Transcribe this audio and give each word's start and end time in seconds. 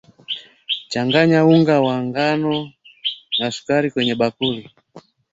changanya 0.91 1.39
unga 1.53 1.75
wa 1.85 1.97
ngano 2.05 2.55
na 3.39 3.47
sukari 3.55 3.87
kwenye 3.91 4.13
bakuli 4.21 4.61